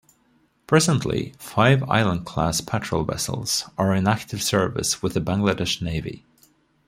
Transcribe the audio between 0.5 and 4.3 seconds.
Presently, five Island-class patrol vessels are in